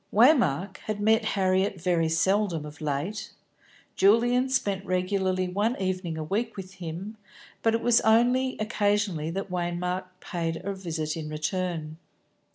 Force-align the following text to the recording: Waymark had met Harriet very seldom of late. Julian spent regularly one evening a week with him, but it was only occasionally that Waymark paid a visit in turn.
Waymark 0.11 0.77
had 0.87 0.99
met 0.99 1.23
Harriet 1.35 1.79
very 1.79 2.09
seldom 2.09 2.65
of 2.65 2.81
late. 2.81 3.29
Julian 3.95 4.49
spent 4.49 4.83
regularly 4.83 5.47
one 5.47 5.79
evening 5.79 6.17
a 6.17 6.23
week 6.23 6.57
with 6.57 6.73
him, 6.81 7.17
but 7.61 7.75
it 7.75 7.81
was 7.83 8.01
only 8.01 8.57
occasionally 8.59 9.29
that 9.29 9.51
Waymark 9.51 10.05
paid 10.19 10.59
a 10.65 10.73
visit 10.73 11.15
in 11.15 11.29
turn. 11.37 11.97